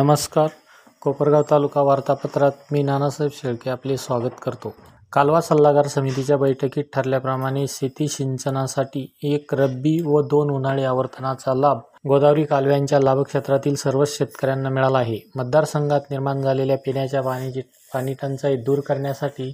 नमस्कार. 0.00 0.46
कोपरगाव 1.00 1.42
तालुका 1.50 1.82
वार्तापत्रात 1.82 2.52
मी 2.72 2.82
नानासाहेब 2.82 3.32
शेळके 3.32 3.70
आपले 3.70 3.96
स्वागत 3.96 4.34
करतो. 4.42 4.74
कालवा 5.12 5.40
सल्लागार 5.40 5.86
समितीच्या 5.86 6.36
बैठकीत 6.36 6.84
ठरल्याप्रमाणे 6.92 7.66
शेती 7.68 8.08
सिंचनासाठी 8.08 9.14
एक 9.22 9.54
रब्बी 9.54 10.02
व 10.06 10.20
दोन 10.20 10.50
उन्हाळी 10.50 10.84
आवर्तनाचा 10.84 11.54
लाभ 11.54 11.78
गोदावरी 12.08 12.44
कालव्यांच्या 12.44 13.00
लाभक्षेत्रातील 13.00 13.74
सर्वच 13.74 14.16
शेतकऱ्यांना 14.18 14.68
मिळाला 14.68 14.98
आहे. 14.98 15.18
मतदारसंघात 15.36 16.00
निर्माण 16.10 16.42
झालेल्या 16.42 16.78
पिण्याच्या 16.78 17.20
पाण्याची 17.20 17.60
पाणी 17.94 18.14
टंचाई 18.22 18.56
दूर 18.56 18.80
करण्यासाठी 18.80 19.52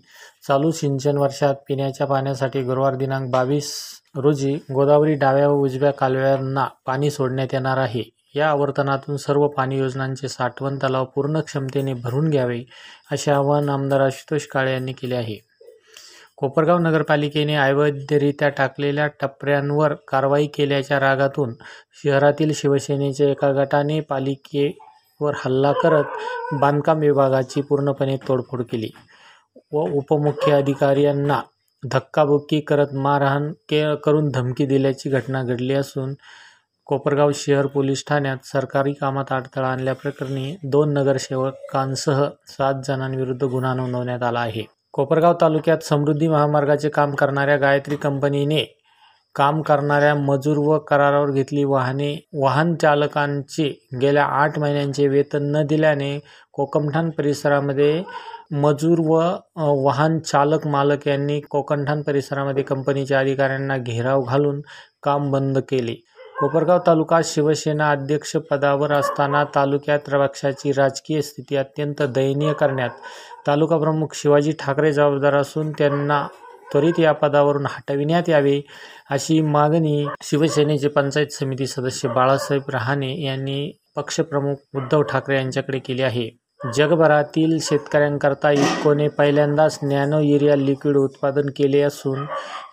चालू 0.48 0.70
सिंचन 0.70 1.18
वर्षात 1.18 1.54
पिण्याच्या 1.68 2.06
पाण्यासाठी 2.06 2.62
गुरुवार 2.62 2.94
दिनांक 2.94 3.30
बावीस 3.30 3.72
रोजी 4.16 4.54
गोदावरी 4.54 5.14
डाव्या 5.14 5.49
व 5.49 5.52
उजव्या 5.52 5.90
कालव्यांना 5.90 6.66
पाणी 6.86 7.10
सोडण्यात 7.10 7.49
येणार 7.52 7.79
आहे. 7.79 8.15
या 8.36 8.49
आवर्तनातून 8.50 9.17
सर्व 9.17 9.46
पाणी 9.49 9.79
योजनांचे 9.79 10.29
साठवण 10.29 10.79
तलाव 10.82 11.04
पूर्ण 11.14 11.40
क्षमतेने 11.40 11.93
भरून 11.94 12.29
घ्यावे 12.31 12.63
असे 13.13 13.31
आवाहन 13.31 13.68
आमदार 13.68 14.00
आशुतोष 14.00 14.46
काळे 14.46 14.72
यांनी 14.72 14.93
केले 14.93 15.14
आहे. 15.17 15.39
कोपरगाव 16.36 16.79
नगरपालिकेने 16.79 17.54
अवैधरित्या 17.57 18.49
टाकलेल्या 18.49 19.07
टपऱ्यांवर 19.21 19.94
कारवाई 20.08 20.46
केल्याच्या 20.46 20.99
रागातून 21.00 21.54
शहरातील 22.04 22.53
शिवसेनेच्या 22.54 23.29
एका 23.30 23.50
गटाने 23.53 24.00
पालिकेवर 24.00 25.35
हल्ला 25.44 25.72
करत 25.72 26.55
बांधकाम 26.61 26.99
विभागाची 26.99 27.61
पूर्णपणे 27.61 28.16
तोडफोड 28.29 28.63
केली 28.63 28.91
व 29.72 29.86
उपमुख्य 29.99 30.53
अधिकाऱ्यांना 30.53 31.41
धक्काबुक्की 31.82 32.61
करत 32.61 32.94
मारहाण 32.94 33.50
के 33.69 33.83
करून 33.97 34.28
धमकी 34.30 34.66
दिल्याची 34.66 35.11
घटना 35.11 35.42
घडली 35.42 35.75
असून 35.75 36.14
कोपरगाव 36.88 37.30
शहर 37.34 37.66
पोलीस 37.66 38.04
ठाण्यात 38.08 38.44
सरकारी 38.44 38.92
कामात 38.92 39.32
अडथळा 39.32 39.68
आणल्याप्रकरणी 39.68 40.54
दोन 40.64 40.92
नगरसेवकांसह 40.92 42.22
सात 42.48 42.82
जणांविरुद्ध 42.86 43.42
गुन्हा 43.44 43.72
नोंदवण्यात 43.74 44.22
आला 44.22 44.40
आहे. 44.40 44.62
कोपरगाव 44.94 45.34
तालुक्यात 45.40 45.78
समृद्धी 45.84 46.28
महामार्गाचे 46.28 46.88
काम 46.88 47.14
करणाऱ्या 47.14 47.56
गायत्री 47.56 47.96
कंपनीने 47.96 48.64
काम 49.34 49.60
करणाऱ्या 49.62 50.14
मजूर 50.14 50.58
व 50.58 50.78
करारावर 50.78 51.30
घेतली 51.30 51.64
वाहने 51.64 52.14
वाहन 52.40 52.74
चालकांचे 52.74 53.68
गेल्या 54.00 54.24
आठ 54.42 54.58
महिन्यांचे 54.58 55.08
वेतन 55.08 55.50
न 55.56 55.66
दिल्याने 55.66 56.18
कोकमठाण 56.52 57.10
परिसरामध्ये 57.10 58.02
मजूर 58.62 58.98
व 59.06 59.22
वाहन 59.84 60.18
चालक 60.18 60.66
मालक 60.66 61.08
यांनी 61.08 61.40
कोकमठाण 61.40 62.02
परिसरामध्ये 62.02 62.62
कंपनीच्या 62.62 63.18
अधिकाऱ्यांना 63.18 63.76
घेराव 63.76 64.22
घालून 64.22 64.60
काम 65.02 65.30
बंद 65.30 65.58
केले. 65.58 65.94
कोपरगाव 66.40 66.78
तालुका 66.86 67.20
शिवसेना 67.24 67.90
अध्यक्षपदावर 67.90 68.92
असताना 68.92 69.42
तालुक्यात 69.44 70.10
पक्षाची 70.10 70.72
राजकीय 70.72 71.20
स्थिती 71.22 71.56
अत्यंत 71.56 72.02
दयनीय 72.02 72.52
करण्यात 72.52 72.90
तालुका 73.46 73.76
प्रमुख 73.76 74.14
शिवाजी 74.14 74.52
ठाकरे 74.58 74.92
जबाबदार 74.92 75.34
असून 75.34 75.70
त्यांना 75.70 76.26
त्वरित 76.72 76.98
या 76.98 77.12
पदावरून 77.12 77.66
हटविण्यात 77.66 78.28
यावे 78.28 78.60
अशी 79.10 79.40
मागणी 79.40 80.06
शिवसेनेचे 80.22 80.88
पंचायत 80.88 81.32
समिती 81.32 81.66
सदस्य 81.66 82.08
बाळासाहेब 82.08 82.62
रहाणे 82.68 83.12
यांनी 83.22 83.70
पक्षप्रमुख 83.96 84.76
उद्धव 84.76 85.02
ठाकरे 85.02 85.36
यांच्याकडे 85.36 85.78
केली 85.78 86.02
आहे. 86.02 86.28
जगभरातील 86.74 87.58
शेतकऱ्यांकरता 87.60 88.50
इफकोने 88.50 89.08
पहिल्यांदाच 89.08 89.78
नॅनो 89.82 90.20
युरिया 90.20 90.56
लिक्विड 90.56 90.96
उत्पादन 90.96 91.50
केले 91.56 91.80
असून 91.80 92.24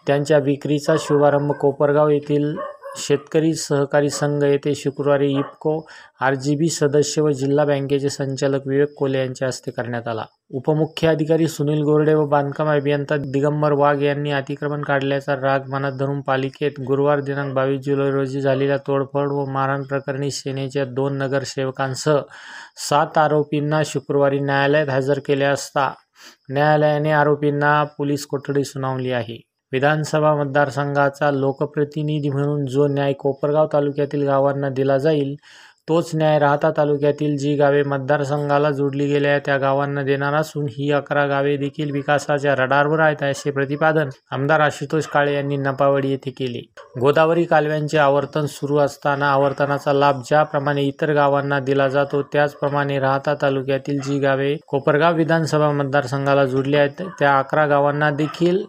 त्यांच्या 0.07 0.37
विक्रीचा 0.37 0.95
शुभारंभ 0.99 1.51
कोपरगाव 1.51 2.09
येथील 2.09 2.55
शेतकरी 2.95 3.53
सहकारी 3.53 4.09
संघ 4.09 4.43
येथे 4.43 4.73
शुक्रवारी 4.75 5.31
इफको 5.39 5.79
आर 6.21 6.35
जी 6.35 6.55
बी 6.55 6.67
सदस्य 6.69 7.21
व 7.21 7.29
जिल्हा 7.39 7.65
बँकेचे 7.65 8.09
संचालक 8.09 8.67
विवेक 8.67 8.93
कोले 8.97 9.17
यांच्या 9.19 9.47
हस्ते 9.47 9.71
करण्यात 9.71 10.07
आला. 10.07 10.25
उपमुख्य 10.55 11.07
अधिकारी 11.07 11.47
सुनील 11.47 11.81
गोरडे 11.83 12.13
व 12.13 12.25
बांधकाम 12.29 12.69
अभियंता 12.69 13.17
दिगंबर 13.17 13.71
वाघ 13.79 14.01
यांनी 14.03 14.31
अतिक्रमण 14.31 14.81
काढल्याचा 14.81 15.35
राग 15.35 15.69
मनात 15.71 15.97
धरून 15.99 16.21
पालिकेत 16.21 16.79
गुरुवार 16.87 17.19
दिनांक 17.19 17.53
बावीस 17.53 17.79
जुलै 17.85 18.09
रोजी 18.11 18.41
झालेल्या 18.41 18.77
तोडफोड 18.87 19.31
व 19.31 19.45
मारहाण 19.51 19.83
प्रकरणी 19.83 20.29
सेनेच्या 20.31 20.85
दोन 20.85 21.17
नगरसेवकांसह 21.17 22.19
सात 22.89 23.17
आरोपींना 23.17 23.81
शुक्रवारी 23.85 24.39
न्यायालयात 24.39 24.89
हजर 24.89 25.19
केले 25.27 25.45
असता 25.45 25.91
न्यायालयाने 26.49 27.11
आरोपींना 27.11 27.83
पोलीस 27.97 28.25
कोठडी 28.25 28.63
सुनावली 28.63 29.11
आहे. 29.11 29.37
विधानसभा 29.73 30.33
मतदारसंघाचा 30.35 31.31
लोकप्रतिनिधी 31.31 32.29
म्हणून 32.29 32.65
जो 32.65 32.87
न्याय 32.87 33.13
कोपरगाव 33.13 33.67
तालुक्यातील 33.73 34.27
गावांना 34.27 34.69
दिला 34.69 34.97
जाईल 34.97 35.35
तोच 35.87 36.09
न्याय 36.13 36.37
राहता 36.39 36.69
तालुक्यातील 36.77 37.35
जी 37.37 37.55
गावे 37.55 37.81
मतदारसंघाला 37.83 38.69
जोडली 38.71 39.05
गेल्या 39.07 39.37
त्या 39.39 39.57
गावांना 39.57 40.03
देणार 40.03 40.33
असून 40.33 40.65
ही 40.69 40.91
अकरा 40.91 41.25
गावे 41.27 41.55
देखील 41.57 41.91
विकासाच्या 41.91 42.53
रडारवर 42.55 42.99
आहेत 42.99 43.23
असे 43.23 43.51
प्रतिपादन 43.51 44.09
आमदार 44.31 44.59
आशुतोष 44.59 45.07
काळे 45.07 45.33
यांनी 45.33 45.57
नपावडी 45.57 46.11
येथे 46.11 46.31
केले. 46.31 46.61
गोदावरी 46.99 47.43
कालव्यांचे 47.43 47.97
आवर्तन 47.97 48.45
सुरू 48.45 48.77
असताना 48.77 49.31
आवर्तनाचा 49.31 49.93
लाभ 49.93 50.21
ज्याप्रमाणे 50.29 50.83
इतर 50.83 51.13
गावांना 51.13 51.59
दिला 51.59 51.87
जातो 51.87 52.21
त्याचप्रमाणे 52.33 52.99
राहता 52.99 53.33
तालुक्यातील 53.41 53.99
जी 54.01 54.19
गावे 54.19 54.55
कोपरगाव 54.67 55.15
विधानसभा 55.15 55.71
मतदारसंघाला 55.71 56.45
जोडली 56.45 56.77
आहेत 56.77 57.01
त्या 57.19 57.37
अकरा 57.39 57.65
गावांना 57.65 58.09
देखील 58.11 58.63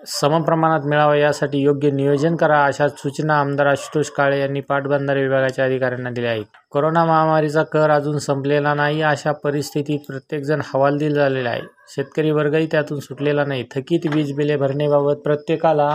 समप्रमाणात 0.00 0.80
मिळावा 0.86 1.16
यासाठी 1.16 1.58
योग्य 1.58 1.90
नियोजन 1.90 2.36
करा 2.36 2.64
अशा 2.64 2.86
सूचना 2.88 3.38
आमदार 3.40 3.66
आशुतोष 3.66 4.10
काळे 4.10 4.38
यांनी 4.40 4.60
पाटबंधारे 4.60 5.22
विभागाच्या 5.22 5.64
अधिकाऱ्यांना 5.64 6.10
दिल्या 6.10 6.30
आहेत. 6.30 6.44
कोरोना 6.70 7.04
महामारीचा 7.04 7.62
कर 7.62 7.90
अजून 7.90 8.18
संपलेला 8.18 8.74
नाही 8.74 9.02
अशा 9.02 9.32
परिस्थितीत 9.44 9.98
प्रत्येकजण 10.08 10.60
हवालदिल 10.64 11.14
झालेला 11.14 11.50
आहे. 11.50 11.62
शेतकरी 11.94 12.30
वर्गही 12.30 12.66
त्यातून 12.66 13.00
सुटलेला 13.00 13.44
नाही. 13.44 13.64
थकीत 13.74 14.06
वीज 14.14 14.32
बिले 14.36 14.56
भरण्याबाबत 14.56 15.22
प्रत्येकाला 15.24 15.90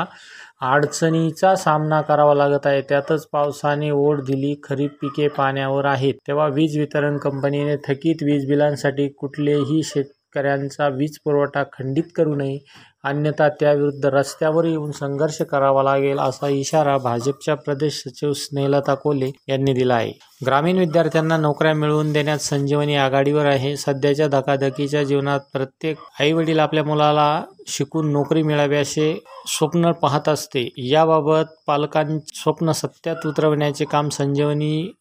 अडचणीचा 0.63 1.55
सामना 1.55 2.01
करावा 2.01 2.33
लागत 2.35 2.67
आहे. 2.67 2.81
त्यातच 2.81 3.25
पावसाने 3.27 3.89
ओढ 3.91 4.21
दिली 4.25 4.55
खरीप 4.63 4.97
पिके 5.01 5.27
पाण्यावर 5.37 5.85
आहेत. 5.85 6.13
तेव्हा 6.27 6.47
वीज 6.47 6.77
वितरण 6.79 7.17
कंपनीने 7.17 7.75
थकीत 7.87 8.23
वीज 8.23 8.47
बिलांसाठी 8.49 9.07
कुठलेही 9.09 9.81
शेतकऱ्यांचा 9.83 10.87
वीज 10.89 11.17
पुरवठा 11.25 11.63
खंडित 11.73 12.03
करू 12.15 12.35
नये 12.35 12.57
अन्यथा 13.03 13.47
त्याविरुद्ध 13.49 14.05
रस्त्यावर 14.05 14.65
येऊन 14.65 14.91
संघर्ष 14.91 15.41
करावा 15.41 15.83
लागेल 15.83 16.19
असा 16.19 16.47
इशारा 16.47 16.97
भाजपच्या 16.97 17.55
प्रदेश 17.55 18.01
सचिव 18.01 18.31
स्नेहलता 18.33 18.93
कोले 18.95 19.29
यांनी 19.47 19.73
दिला 19.73 19.95
आहे. 19.95 20.11
ग्रामीण 20.45 20.77
विद्यार्थ्यांना 20.77 21.37
नोकऱ्या 21.37 21.73
मिळवून 21.73 22.11
देण्यात 22.13 22.39
संजीवनी 22.39 22.95
आघाडीवर 22.95 23.45
आहे. 23.45 23.75
सध्याच्या 23.77 24.27
धकाधकीच्या 24.27 25.03
जीवनात 25.03 25.39
प्रत्येक 25.53 25.97
आईवडील 26.19 26.59
आपल्या 26.59 26.83
मुलाला 26.83 27.43
शिकून 27.67 28.11
नोकरी 28.11 28.43
मिळावी 28.43 28.75
असे 28.75 29.13
स्वप्न 29.47 29.91
पाहत 29.91 30.29
असते. 30.29 30.67
याबाबत 30.77 31.53
पालकांचे 31.67 32.39
स्वप्न 32.39 32.71
सत्यात 32.71 33.27
उतरवण्याचे 33.27 33.85
काम 33.85 34.09
संजीवनी 34.09 34.91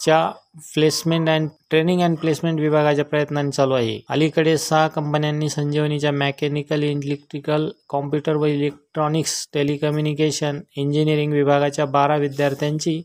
च्या 0.00 0.26
placement 0.74 1.28
and 1.28 1.48
training 1.70 2.00
and 2.02 2.16
placement 2.18 2.60
विभागाच्या 2.60 3.04
प्रयत्नांनी 3.04 3.50
चालू 3.50 3.74
आहे. 3.74 3.98
अलीकडे 4.10 4.56
सहा 4.58 4.86
कंपन्यांनी 4.88 5.48
संजीवनीच्या 5.48 6.12
मेकॅनिकल 6.12 6.82
इलेक्ट्रिकल 6.82 7.68
कॉम्प्युटर 7.88 8.36
व 8.36 8.46
इलेक्ट्रॉनिक्स 8.46 9.46
टेलिकम्युनिकेशन 9.54 10.60
इंजिनिअरिंग 10.76 11.32
विभागाच्या 11.32 11.84
बारा 11.86 12.16
विद्यार्थ्यांची 12.16 13.02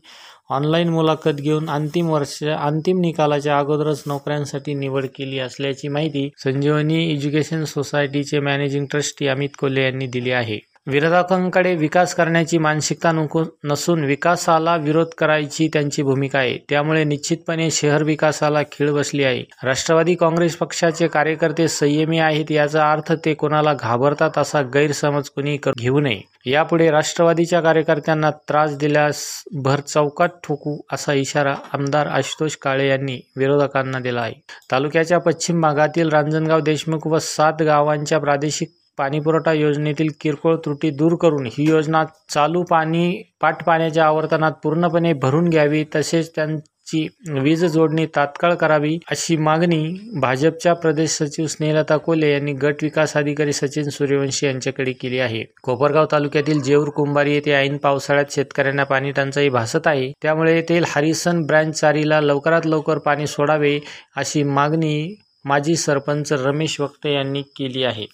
ऑनलाईन 0.50 0.88
मुलाखत 0.88 1.40
घेऊन 1.40 1.68
अंतिम 1.70 2.10
वर्ष 2.10 2.42
अंतिम 2.44 3.00
निकालाच्या 3.00 3.58
अगोदरच 3.58 4.02
नोकऱ्यांसाठी 4.06 4.74
निवड 4.74 5.06
केली 5.06 5.38
असल्याची 5.38 5.88
माहिती 5.88 6.28
संजीवनी 6.44 7.02
एज्युकेशन 7.12 7.64
सोसायटीचे 7.64 8.40
मॅनेजिंग 8.40 8.86
ट्रस्टी 8.90 9.26
अमित 9.26 9.56
कोल्हे 9.58 9.84
यांनी 9.84 10.06
दिली 10.06 10.30
आहे. 10.30 10.58
विरोधकांकडे 10.86 11.74
विकास 11.74 12.14
करण्याची 12.14 12.58
मानसिकता 12.58 13.12
नको 13.12 13.42
नसून 13.64 14.04
विकासाला 14.04 14.76
विरोध 14.76 15.06
करायची 15.18 15.68
त्यांची 15.72 16.02
भूमिका 16.02 16.38
आहे. 16.38 16.58
त्यामुळे 16.68 17.04
निश्चितपणे 17.04 17.70
शहर 17.70 18.02
विकासाला 18.02 18.62
खीळ 18.62 18.90
बसली 18.90 19.24
आहे. 19.24 19.42
राष्ट्रवादी 19.64 20.14
काँग्रेस 20.14 20.56
पक्षाचे 20.56 21.08
कार्यकर्ते 21.08 21.68
संयमी 21.68 22.18
आहेत 22.18 22.50
याचा 22.50 22.92
अर्थ 22.92 23.12
ते 23.24 23.34
कोणाला 23.34 23.72
घाबरतात 23.72 24.38
असा 24.38 24.62
गैरसमज 24.62 25.28
कुणी 25.28 25.56
घेऊ 25.78 26.00
नये. 26.00 26.20
यापुढे 26.50 26.90
राष्ट्रवादीच्या 26.90 27.60
कार्यकर्त्यांना 27.60 28.30
त्रास 28.30 28.76
दिल्यास 28.76 29.42
भर 29.54 29.80
चौकात 29.80 30.28
ठोकू 30.44 30.78
असा 30.92 31.12
इशारा 31.12 31.54
आमदार 31.72 32.06
आशुतोष 32.06 32.56
काळे 32.56 32.88
यांनी 32.88 33.20
विरोधकांना 33.36 33.98
दिला 33.98 34.20
आहे. 34.20 34.34
तालुक्याच्या 34.72 35.18
पश्चिम 35.18 35.60
भागातील 35.60 36.08
रांजणगाव 36.08 36.60
देशमुख 36.60 37.06
व 37.06 37.18
सात 37.18 37.62
गावांच्या 37.62 38.18
प्रादेशिक 38.18 38.68
पाणीपुरवठा 38.98 39.52
योजनेतील 39.52 40.08
किरकोळ 40.20 40.56
त्रुटी 40.56 40.90
दूर 40.90 41.14
करून 41.14 41.46
ही 41.46 41.68
योजना 41.68 42.04
चालू 42.30 42.62
पाणी 42.62 43.22
पाटपाण्याच्या 43.40 44.06
आवर्तनात 44.06 44.52
पूर्णपणे 44.62 45.12
भरून 45.12 45.48
घ्यावी 45.48 45.84
तसेच 45.94 46.34
त्यांची 46.34 47.06
वीज 47.32 47.64
जोडणी 47.64 48.06
तात्काळ 48.06 48.54
करावी 48.54 48.96
अशी 49.10 49.36
मागणी 49.36 49.82
भाजपच्या 50.20 50.74
प्रदेश 50.74 51.10
सचिव 51.12 51.46
स्नेहलता 51.46 51.96
कोले 51.96 52.30
यांनी 52.32 52.52
गट 52.52 52.82
विकास 52.82 53.16
अधिकारी 53.16 53.52
सचिन 53.52 53.88
सूर्यवंशी 53.90 54.46
यांच्याकडे 54.46 54.92
केली 54.92 55.18
आहे. 55.18 55.42
कोपरगाव 55.62 56.06
तालुक्यातील 56.12 56.60
जेऊर 56.62 56.88
कुंभारी 56.88 57.34
येथे 57.34 57.52
ऐन 57.52 57.76
पावसाळ्यात 57.76 58.32
शेतकऱ्यांना 58.32 58.84
पाणी 58.84 59.10
टंचाई 59.10 59.48
भासत 59.48 59.86
आहे. 59.86 60.12
त्यामुळे 60.22 60.54
येथील 60.54 60.84
हरिसन 60.88 61.44
ब्रँच 61.46 61.80
चारीला 61.80 62.20
लवकरात 62.20 62.66
लवकर 62.66 62.98
पाणी 62.98 63.26
सोडावे 63.26 63.78
अशी 64.16 64.42
मागणी 64.42 65.14
माजी 65.44 65.74
सरपंच 65.76 66.32
रमेश 66.32 66.80
वक्ते 66.80 67.14
यांनी 67.14 67.42
केली 67.56 67.82
आहे. 67.84 68.06